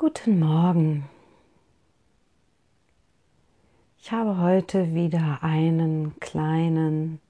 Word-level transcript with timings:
Guten 0.00 0.38
Morgen. 0.38 1.10
Ich 3.98 4.10
habe 4.12 4.38
heute 4.38 4.94
wieder 4.94 5.40
einen 5.42 6.18
kleinen 6.20 7.20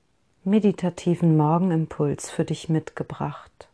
meditativen 0.45 1.37
Morgenimpuls 1.37 2.31
für 2.31 2.45
dich 2.45 2.69
mitgebracht. 2.69 3.69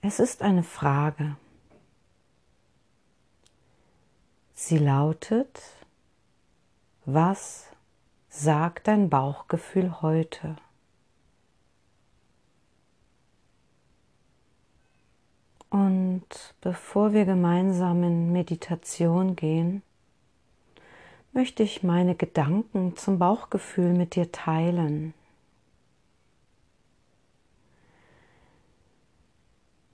Es 0.00 0.20
ist 0.20 0.40
eine 0.40 0.62
Frage. 0.62 1.36
Sie 4.54 4.78
lautet, 4.78 5.60
was 7.04 7.66
sagt 8.30 8.88
dein 8.88 9.10
Bauchgefühl 9.10 10.00
heute? 10.00 10.56
Und 15.76 16.24
bevor 16.62 17.12
wir 17.12 17.26
gemeinsam 17.26 18.02
in 18.02 18.32
Meditation 18.32 19.36
gehen, 19.36 19.82
möchte 21.34 21.62
ich 21.62 21.82
meine 21.82 22.14
Gedanken 22.14 22.96
zum 22.96 23.18
Bauchgefühl 23.18 23.92
mit 23.92 24.14
dir 24.14 24.32
teilen. 24.32 25.12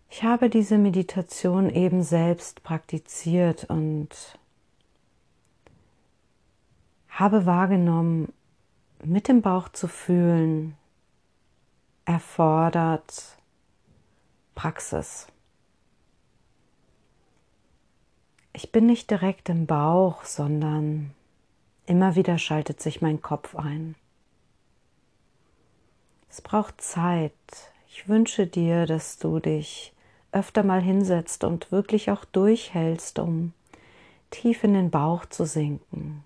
Ich 0.09 0.23
habe 0.23 0.49
diese 0.49 0.79
Meditation 0.79 1.69
eben 1.69 2.05
selbst 2.05 2.63
praktiziert 2.63 3.65
und 3.65 4.39
habe 7.09 7.45
wahrgenommen, 7.45 8.33
mit 9.03 9.27
dem 9.27 9.43
Bauch 9.43 9.69
zu 9.69 9.89
fühlen, 9.89 10.77
erfordert 12.05 13.37
Praxis. 14.55 15.27
Ich 18.63 18.71
bin 18.71 18.87
nicht 18.87 19.11
direkt 19.11 19.49
im 19.49 19.67
Bauch, 19.67 20.23
sondern 20.23 21.11
immer 21.85 22.15
wieder 22.15 22.39
schaltet 22.39 22.81
sich 22.81 23.03
mein 23.03 23.21
Kopf 23.21 23.57
ein. 23.57 23.97
Es 26.31 26.41
braucht 26.41 26.81
Zeit. 26.81 27.33
Ich 27.89 28.09
wünsche 28.09 28.47
dir, 28.47 28.87
dass 28.87 29.19
du 29.19 29.41
dich 29.41 29.93
öfter 30.31 30.63
mal 30.63 30.81
hinsetzt 30.81 31.43
und 31.43 31.73
wirklich 31.73 32.13
auch 32.13 32.25
durchhältst, 32.25 33.19
um 33.19 33.53
tief 34.31 34.63
in 34.63 34.75
den 34.75 34.93
Bauch 34.93 35.27
zu 35.27 35.45
sinken. 35.45 36.23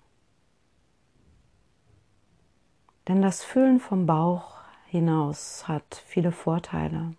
Denn 3.07 3.23
das 3.23 3.43
Fühlen 3.43 3.79
vom 3.79 4.05
Bauch 4.05 4.57
hinaus 4.85 5.67
hat 5.67 6.03
viele 6.05 6.31
Vorteile. 6.31 7.15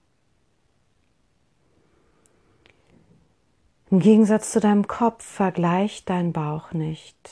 Im 3.91 4.00
Gegensatz 4.00 4.53
zu 4.53 4.61
deinem 4.61 4.86
Kopf 4.86 5.25
vergleicht 5.25 6.11
dein 6.11 6.34
Bauch 6.34 6.72
nicht. 6.72 7.31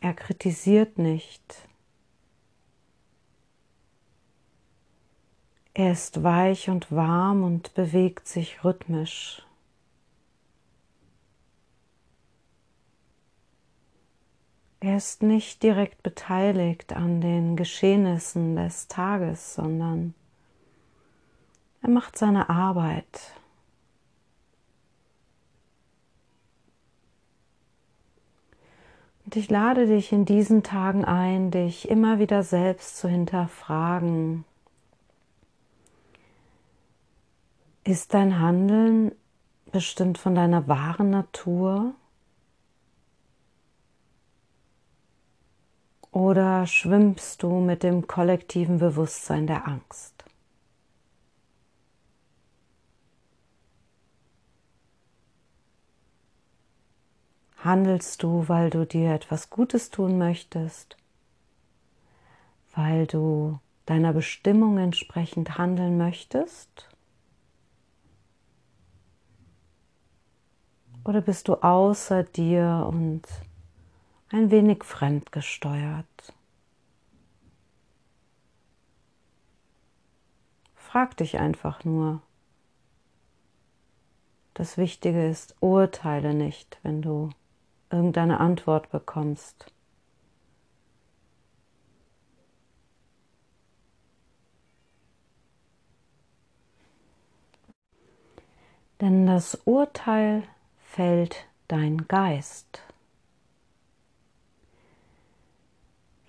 Er 0.00 0.14
kritisiert 0.14 0.98
nicht. 0.98 1.68
Er 5.74 5.90
ist 5.90 6.22
weich 6.22 6.70
und 6.70 6.92
warm 6.92 7.42
und 7.42 7.74
bewegt 7.74 8.28
sich 8.28 8.62
rhythmisch. 8.62 9.44
Er 14.78 14.96
ist 14.96 15.24
nicht 15.24 15.60
direkt 15.64 16.04
beteiligt 16.04 16.92
an 16.92 17.20
den 17.20 17.56
Geschehnissen 17.56 18.54
des 18.54 18.86
Tages, 18.86 19.54
sondern 19.54 20.14
er 21.82 21.90
macht 21.90 22.16
seine 22.16 22.48
Arbeit 22.48 23.39
Und 29.30 29.36
ich 29.36 29.48
lade 29.48 29.86
dich 29.86 30.10
in 30.10 30.24
diesen 30.24 30.64
Tagen 30.64 31.04
ein, 31.04 31.52
dich 31.52 31.88
immer 31.88 32.18
wieder 32.18 32.42
selbst 32.42 32.98
zu 32.98 33.08
hinterfragen. 33.08 34.44
Ist 37.84 38.12
dein 38.12 38.40
Handeln 38.40 39.12
bestimmt 39.70 40.18
von 40.18 40.34
deiner 40.34 40.66
wahren 40.66 41.10
Natur? 41.10 41.94
Oder 46.10 46.66
schwimmst 46.66 47.44
du 47.44 47.60
mit 47.60 47.84
dem 47.84 48.08
kollektiven 48.08 48.78
Bewusstsein 48.78 49.46
der 49.46 49.68
Angst? 49.68 50.19
Handelst 57.62 58.22
du, 58.22 58.48
weil 58.48 58.70
du 58.70 58.86
dir 58.86 59.12
etwas 59.12 59.50
Gutes 59.50 59.90
tun 59.90 60.16
möchtest, 60.16 60.96
weil 62.74 63.06
du 63.06 63.58
deiner 63.84 64.14
Bestimmung 64.14 64.78
entsprechend 64.78 65.58
handeln 65.58 65.98
möchtest? 65.98 66.88
Oder 71.04 71.20
bist 71.20 71.48
du 71.48 71.56
außer 71.56 72.22
dir 72.22 72.86
und 72.88 73.22
ein 74.30 74.50
wenig 74.50 74.82
fremdgesteuert? 74.82 76.32
Frag 80.74 81.18
dich 81.18 81.38
einfach 81.38 81.84
nur. 81.84 82.22
Das 84.54 84.78
Wichtige 84.78 85.28
ist, 85.28 85.56
urteile 85.60 86.32
nicht, 86.32 86.78
wenn 86.82 87.02
du 87.02 87.30
irgendeine 87.90 88.40
Antwort 88.40 88.90
bekommst. 88.90 89.72
Denn 99.00 99.26
das 99.26 99.54
Urteil 99.64 100.42
fällt 100.78 101.46
dein 101.68 102.06
Geist. 102.06 102.82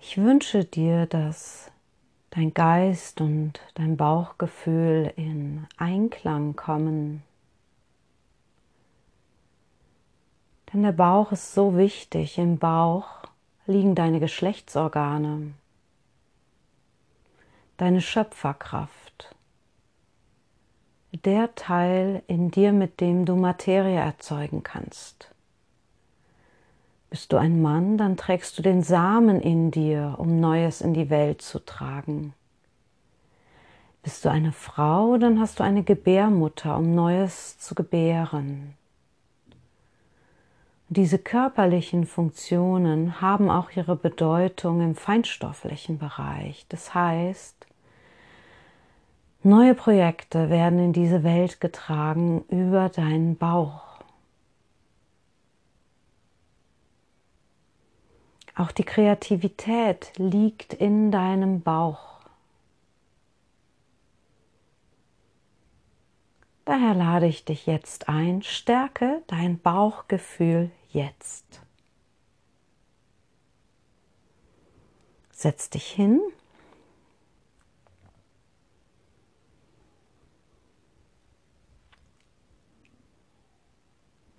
Ich 0.00 0.16
wünsche 0.16 0.64
dir, 0.64 1.06
dass 1.06 1.70
dein 2.30 2.54
Geist 2.54 3.20
und 3.20 3.60
dein 3.74 3.96
Bauchgefühl 3.96 5.12
in 5.16 5.66
Einklang 5.76 6.56
kommen 6.56 7.22
Denn 10.72 10.82
der 10.82 10.92
Bauch 10.92 11.32
ist 11.32 11.52
so 11.52 11.76
wichtig. 11.76 12.38
Im 12.38 12.58
Bauch 12.58 13.06
liegen 13.66 13.94
deine 13.94 14.20
Geschlechtsorgane, 14.20 15.52
deine 17.76 18.00
Schöpferkraft, 18.00 19.34
der 21.24 21.54
Teil 21.54 22.22
in 22.26 22.50
dir, 22.50 22.72
mit 22.72 23.00
dem 23.00 23.26
du 23.26 23.36
Materie 23.36 24.00
erzeugen 24.00 24.62
kannst. 24.62 25.30
Bist 27.10 27.32
du 27.32 27.36
ein 27.36 27.60
Mann, 27.60 27.98
dann 27.98 28.16
trägst 28.16 28.58
du 28.58 28.62
den 28.62 28.82
Samen 28.82 29.40
in 29.42 29.70
dir, 29.70 30.14
um 30.16 30.40
Neues 30.40 30.80
in 30.80 30.94
die 30.94 31.10
Welt 31.10 31.42
zu 31.42 31.58
tragen. 31.58 32.32
Bist 34.02 34.24
du 34.24 34.30
eine 34.30 34.52
Frau, 34.52 35.18
dann 35.18 35.38
hast 35.38 35.60
du 35.60 35.62
eine 35.62 35.82
Gebärmutter, 35.82 36.78
um 36.78 36.94
Neues 36.94 37.58
zu 37.58 37.74
gebären. 37.74 38.74
Diese 40.94 41.18
körperlichen 41.18 42.04
Funktionen 42.04 43.22
haben 43.22 43.50
auch 43.50 43.70
ihre 43.70 43.96
Bedeutung 43.96 44.82
im 44.82 44.94
feinstofflichen 44.94 45.96
Bereich. 45.96 46.66
Das 46.68 46.92
heißt, 46.92 47.66
neue 49.42 49.74
Projekte 49.74 50.50
werden 50.50 50.78
in 50.78 50.92
diese 50.92 51.22
Welt 51.22 51.62
getragen 51.62 52.44
über 52.50 52.90
deinen 52.90 53.38
Bauch. 53.38 54.02
Auch 58.54 58.70
die 58.70 58.84
Kreativität 58.84 60.12
liegt 60.18 60.74
in 60.74 61.10
deinem 61.10 61.62
Bauch. 61.62 62.20
Daher 66.66 66.92
lade 66.92 67.28
ich 67.28 67.46
dich 67.46 67.64
jetzt 67.64 68.10
ein, 68.10 68.42
stärke 68.42 69.22
dein 69.26 69.58
Bauchgefühl 69.58 70.70
jetzt. 70.92 71.60
Setz 75.30 75.70
dich 75.70 75.86
hin. 75.86 76.20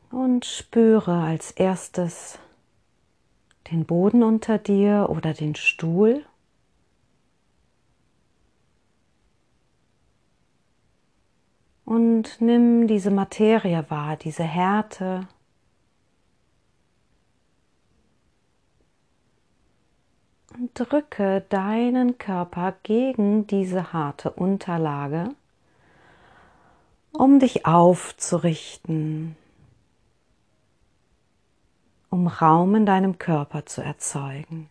Und 0.09 0.45
spüre 0.45 1.23
als 1.23 1.51
erstes 1.51 2.39
den 3.71 3.85
Boden 3.85 4.23
unter 4.23 4.57
dir 4.57 5.07
oder 5.09 5.33
den 5.33 5.55
Stuhl. 5.55 6.23
Und 11.85 12.39
nimm 12.39 12.88
diese 12.88 13.11
Materie 13.11 13.85
wahr, 13.89 14.15
diese 14.15 14.44
Härte. 14.44 15.27
Drücke 20.73 21.45
deinen 21.50 22.17
Körper 22.17 22.75
gegen 22.83 23.47
diese 23.47 23.91
harte 23.91 24.31
Unterlage, 24.31 25.29
um 27.11 27.39
dich 27.39 27.65
aufzurichten, 27.65 29.35
um 32.09 32.27
Raum 32.27 32.75
in 32.75 32.85
deinem 32.85 33.17
Körper 33.17 33.65
zu 33.65 33.81
erzeugen. 33.81 34.69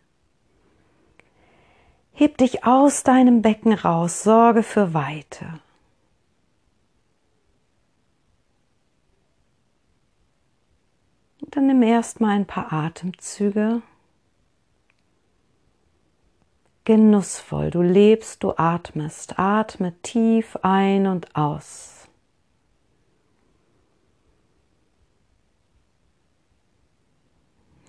Heb 2.13 2.37
dich 2.37 2.63
aus 2.63 3.03
deinem 3.03 3.41
Becken 3.41 3.73
raus, 3.73 4.23
sorge 4.23 4.63
für 4.63 4.93
Weite. 4.93 5.59
Und 11.41 11.55
dann 11.55 11.67
nimm 11.67 11.81
erstmal 11.81 12.35
ein 12.37 12.45
paar 12.45 12.71
Atemzüge. 12.71 13.81
Genussvoll, 16.85 17.71
du 17.71 17.81
lebst, 17.81 18.43
du 18.43 18.53
atmest. 18.57 19.39
Atme 19.39 19.93
tief 20.01 20.57
ein 20.63 21.07
und 21.07 21.33
aus. 21.35 22.09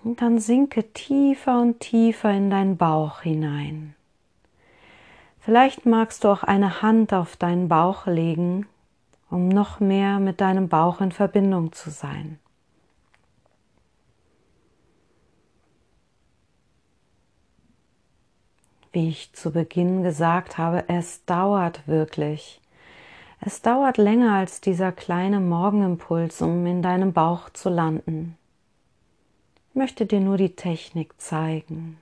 Und 0.05 0.21
dann 0.21 0.39
sinke 0.39 0.93
tiefer 0.93 1.61
und 1.61 1.81
tiefer 1.81 2.31
in 2.31 2.51
deinen 2.51 2.77
Bauch 2.77 3.23
hinein. 3.23 3.97
Vielleicht 5.41 5.87
magst 5.87 6.23
du 6.23 6.29
auch 6.29 6.43
eine 6.43 6.83
Hand 6.83 7.13
auf 7.13 7.37
deinen 7.37 7.69
Bauch 7.69 8.07
legen, 8.07 8.67
um 9.29 9.49
noch 9.49 9.81
mehr 9.81 10.21
mit 10.21 10.41
deinem 10.41 10.69
Bauch 10.69 11.01
in 11.01 11.11
Verbindung 11.11 11.73
zu 11.73 11.91
sein. 11.91 12.39
Wie 18.95 19.09
ich 19.09 19.33
zu 19.33 19.51
Beginn 19.51 20.05
gesagt 20.05 20.57
habe, 20.57 20.89
es 20.89 21.25
dauert 21.25 21.89
wirklich. 21.89 22.61
Es 23.41 23.61
dauert 23.61 23.99
länger 23.99 24.35
als 24.35 24.61
dieser 24.61 24.93
kleine 24.93 25.41
Morgenimpuls, 25.41 26.41
um 26.41 26.65
in 26.65 26.81
deinem 26.81 27.13
Bauch 27.13 27.51
zu 27.51 27.71
landen. 27.71 28.39
Ich 29.69 29.75
möchte 29.75 30.07
dir 30.07 30.21
nur 30.21 30.37
die 30.37 30.55
Technik 30.55 31.21
zeigen. 31.21 31.99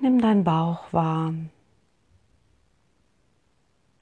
Nimm 0.00 0.20
deinen 0.20 0.42
Bauch 0.42 0.92
warm, 0.92 1.50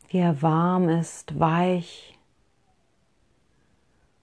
wie 0.09 0.17
er 0.17 0.41
warm 0.41 0.89
ist, 0.89 1.39
weich 1.39 2.19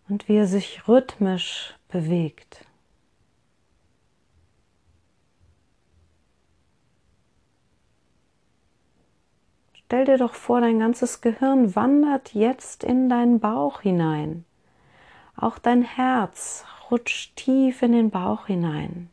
und 0.10 0.28
wie 0.28 0.38
er 0.38 0.48
sich 0.48 0.88
rhythmisch 0.88 1.76
bewegt. 1.88 2.66
Stell 9.86 10.06
dir 10.06 10.18
doch 10.18 10.34
vor, 10.34 10.62
dein 10.62 10.80
ganzes 10.80 11.22
Gehirn 11.22 11.76
wandert 11.76 12.34
jetzt 12.34 12.84
in 12.84 13.08
deinen 13.08 13.40
Bauch 13.40 13.82
hinein. 13.82 14.44
Auch 15.38 15.60
dein 15.60 15.84
Herz 15.84 16.66
rutscht 16.90 17.36
tief 17.36 17.84
in 17.84 17.92
den 17.92 18.10
Bauch 18.10 18.48
hinein. 18.48 19.12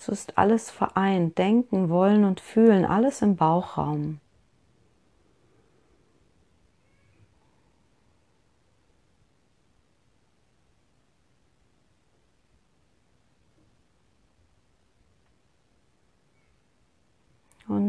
So 0.00 0.12
ist 0.12 0.38
alles 0.38 0.70
vereint, 0.70 1.36
denken, 1.36 1.88
wollen 1.88 2.24
und 2.24 2.38
fühlen, 2.38 2.84
alles 2.84 3.20
im 3.20 3.34
Bauchraum. 3.34 4.20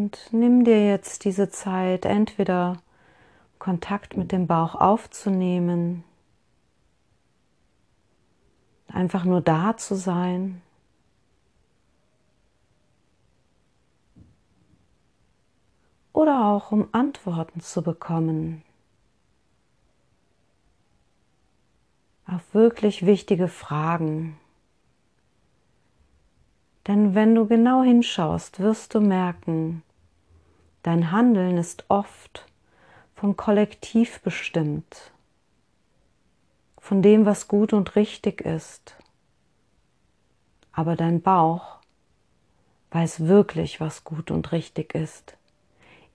Und 0.06 0.20
nimm 0.30 0.66
dir 0.66 0.86
jetzt 0.86 1.26
diese 1.26 1.50
Zeit, 1.50 2.06
entweder 2.06 2.78
Kontakt 3.58 4.16
mit 4.16 4.32
dem 4.32 4.46
Bauch 4.46 4.76
aufzunehmen, 4.76 6.04
einfach 8.88 9.24
nur 9.26 9.42
da 9.42 9.78
zu 9.78 9.96
sein, 9.96 10.62
oder 16.14 16.46
auch 16.46 16.72
um 16.72 16.88
Antworten 16.92 17.60
zu 17.62 17.82
bekommen 17.82 18.62
auf 22.28 22.54
wirklich 22.54 23.08
wichtige 23.08 23.48
Fragen. 23.48 24.38
Denn 26.86 27.16
wenn 27.16 27.34
du 27.34 27.48
genau 27.48 27.82
hinschaust, 27.82 28.60
wirst 28.60 28.94
du 28.94 29.02
merken, 29.02 29.82
dein 30.86 31.12
Handeln 31.12 31.58
ist 31.58 31.86
oft 31.90 32.46
vom 33.16 33.38
Kollektiv 33.38 34.22
bestimmt, 34.22 35.12
von 36.78 37.02
dem, 37.02 37.26
was 37.26 37.48
gut 37.48 37.74
und 37.74 37.96
richtig 37.96 38.42
ist. 38.42 38.96
Aber 40.72 40.96
dein 40.96 41.22
Bauch 41.22 41.80
weiß 42.92 43.22
wirklich, 43.22 43.80
was 43.80 44.04
gut 44.04 44.32
und 44.32 44.52
richtig 44.52 44.94
ist 44.94 45.38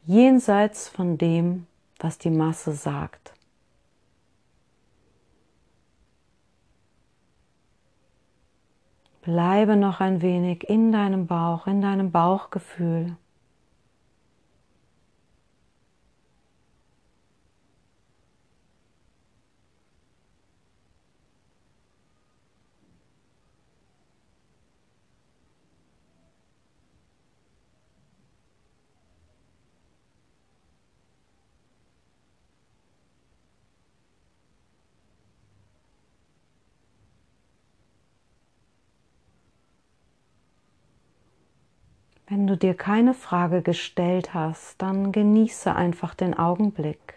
jenseits 0.04 0.88
von 0.88 1.18
dem, 1.18 1.66
was 1.98 2.18
die 2.18 2.30
Masse 2.30 2.72
sagt. 2.72 3.34
Bleibe 9.22 9.76
noch 9.76 10.00
ein 10.00 10.22
wenig 10.22 10.68
in 10.68 10.92
deinem 10.92 11.26
Bauch, 11.26 11.66
in 11.66 11.82
deinem 11.82 12.10
Bauchgefühl. 12.10 13.16
Wenn 42.30 42.46
du 42.46 42.56
dir 42.56 42.74
keine 42.74 43.12
Frage 43.12 43.60
gestellt 43.60 44.34
hast, 44.34 44.80
dann 44.80 45.10
genieße 45.10 45.74
einfach 45.74 46.14
den 46.14 46.32
Augenblick. 46.32 47.14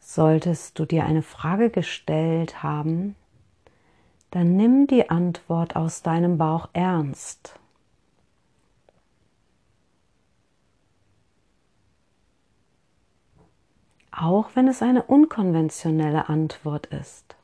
Solltest 0.00 0.78
du 0.78 0.84
dir 0.84 1.06
eine 1.06 1.22
Frage 1.22 1.70
gestellt 1.70 2.62
haben, 2.62 3.16
dann 4.32 4.56
nimm 4.56 4.86
die 4.86 5.08
Antwort 5.08 5.76
aus 5.76 6.02
deinem 6.02 6.36
Bauch 6.36 6.68
ernst. 6.74 7.58
Auch 14.16 14.50
wenn 14.54 14.66
es 14.68 14.82
eine 14.82 15.02
unkonventionelle 15.02 16.28
Antwort 16.28 16.86
ist. 16.86 17.36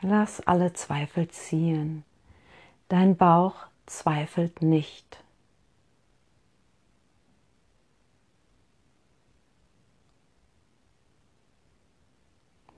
Lass 0.00 0.40
alle 0.46 0.72
Zweifel 0.72 1.28
ziehen. 1.28 2.04
Dein 2.88 3.16
Bauch 3.16 3.66
zweifelt 3.86 4.62
nicht. 4.62 5.22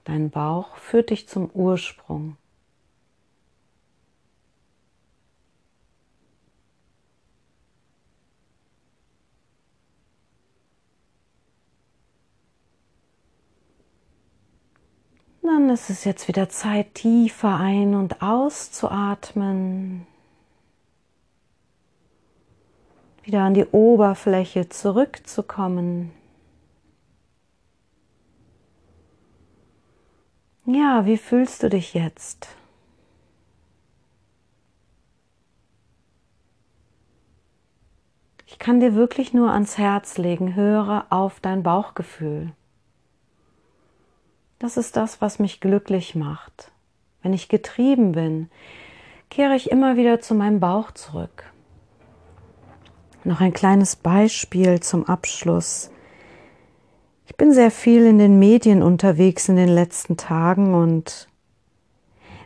Dein 0.04 0.30
Bauch 0.30 0.76
führt 0.76 1.11
dich 1.11 1.28
zum 1.28 1.50
Ursprung. 1.50 2.37
Dann 15.42 15.69
ist 15.69 15.90
es 15.90 16.04
jetzt 16.04 16.28
wieder 16.28 16.49
Zeit, 16.49 16.95
tiefer 16.95 17.57
ein- 17.57 17.95
und 17.95 18.23
auszuatmen. 18.23 20.07
Wieder 23.25 23.42
an 23.42 23.54
die 23.54 23.66
Oberfläche 23.66 24.69
zurückzukommen. 24.69 26.12
Ja, 30.73 31.05
wie 31.05 31.17
fühlst 31.17 31.65
du 31.65 31.69
dich 31.69 31.95
jetzt? 31.95 32.47
Ich 38.47 38.61
kann 38.61 38.79
dir 38.79 38.95
wirklich 38.95 39.33
nur 39.33 39.50
ans 39.50 39.79
Herz 39.79 40.17
legen, 40.17 40.55
höre 40.55 41.07
auf 41.11 41.41
dein 41.41 41.65
Bauchgefühl. 41.65 42.53
Das 44.61 44.77
ist 44.77 44.97
das, 44.97 45.21
was 45.21 45.41
mich 45.41 45.61
glücklich 45.61 46.15
macht. 46.15 46.71
Wenn 47.23 47.33
ich 47.33 47.49
getrieben 47.49 48.12
bin, 48.12 48.49
kehre 49.29 49.57
ich 49.57 49.73
immer 49.73 49.97
wieder 49.97 50.21
zu 50.21 50.37
meinem 50.37 50.61
Bauch 50.61 50.93
zurück. 50.93 51.53
Noch 53.25 53.41
ein 53.41 53.53
kleines 53.53 53.97
Beispiel 53.97 54.79
zum 54.79 55.05
Abschluss. 55.07 55.91
Ich 57.31 57.37
bin 57.37 57.53
sehr 57.53 57.71
viel 57.71 58.07
in 58.07 58.19
den 58.19 58.41
Medien 58.41 58.83
unterwegs 58.83 59.49
in 59.49 59.55
den 59.55 59.69
letzten 59.69 60.17
Tagen 60.17 60.75
und 60.75 61.29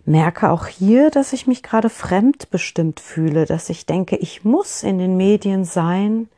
merke 0.04 0.50
auch 0.50 0.66
hier, 0.66 1.10
dass 1.10 1.32
ich 1.32 1.46
mich 1.46 1.62
gerade 1.62 1.88
fremdbestimmt 1.88 3.00
fühle, 3.00 3.46
dass 3.46 3.70
ich 3.70 3.86
denke, 3.86 4.16
ich 4.16 4.44
muss 4.44 4.82
in 4.82 4.98
den 4.98 5.16
Medien 5.16 5.64
sein, 5.64 6.28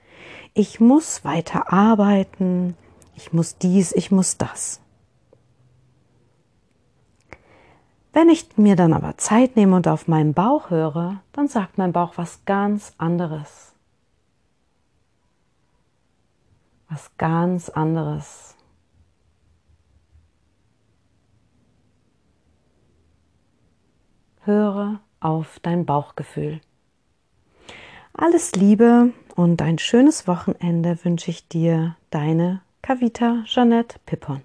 ich 0.54 0.78
muss 0.78 1.24
weiter 1.24 1.72
arbeiten, 1.72 2.76
ich 3.16 3.32
muss 3.32 3.58
dies, 3.58 3.90
ich 3.90 4.12
muss 4.12 4.38
das. 4.38 4.80
Wenn 8.12 8.28
ich 8.28 8.56
mir 8.56 8.76
dann 8.76 8.92
aber 8.92 9.18
Zeit 9.18 9.56
nehme 9.56 9.74
und 9.74 9.88
auf 9.88 10.06
meinen 10.06 10.34
Bauch 10.34 10.70
höre, 10.70 11.20
dann 11.32 11.48
sagt 11.48 11.78
mein 11.78 11.92
Bauch 11.92 12.12
was 12.14 12.44
ganz 12.44 12.94
anderes. 12.96 13.75
Was 16.88 17.10
ganz 17.18 17.68
anderes. 17.68 18.56
Höre 24.42 25.00
auf 25.18 25.58
dein 25.60 25.84
Bauchgefühl. 25.86 26.60
Alles 28.12 28.52
Liebe 28.52 29.12
und 29.34 29.60
ein 29.60 29.78
schönes 29.78 30.26
Wochenende 30.26 31.04
wünsche 31.04 31.30
ich 31.30 31.48
dir, 31.48 31.96
deine 32.10 32.62
Kavita 32.80 33.42
Jeanette 33.44 33.98
Pippon. 34.06 34.42